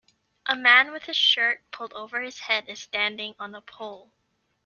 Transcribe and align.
A 0.47 0.55
man 0.55 0.91
with 0.91 1.03
his 1.03 1.15
shirt 1.15 1.63
pulled 1.69 1.93
over 1.93 2.21
his 2.21 2.39
head 2.39 2.67
is 2.67 2.81
standing 2.81 3.35
on 3.37 3.53
a 3.53 3.61
pole. 3.61 4.11